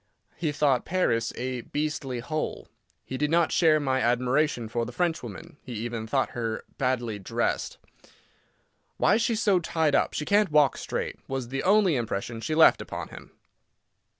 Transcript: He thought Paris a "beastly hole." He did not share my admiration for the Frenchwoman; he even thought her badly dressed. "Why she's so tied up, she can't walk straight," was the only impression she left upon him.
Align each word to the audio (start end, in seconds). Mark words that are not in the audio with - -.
He 0.35 0.51
thought 0.51 0.83
Paris 0.83 1.31
a 1.35 1.61
"beastly 1.61 2.21
hole." 2.21 2.67
He 3.05 3.17
did 3.19 3.29
not 3.29 3.51
share 3.51 3.79
my 3.79 3.99
admiration 4.01 4.67
for 4.67 4.83
the 4.83 4.91
Frenchwoman; 4.91 5.57
he 5.61 5.73
even 5.73 6.07
thought 6.07 6.31
her 6.31 6.63
badly 6.79 7.19
dressed. 7.19 7.77
"Why 8.97 9.17
she's 9.17 9.43
so 9.43 9.59
tied 9.59 9.93
up, 9.93 10.13
she 10.13 10.25
can't 10.25 10.49
walk 10.49 10.75
straight," 10.77 11.17
was 11.27 11.49
the 11.49 11.61
only 11.61 11.95
impression 11.95 12.41
she 12.41 12.55
left 12.55 12.81
upon 12.81 13.09
him. 13.09 13.29